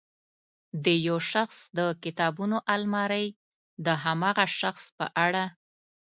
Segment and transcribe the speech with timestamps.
[0.83, 3.27] د یو شخص د کتابونو المارۍ
[3.85, 5.45] د هماغه شخص په اړه.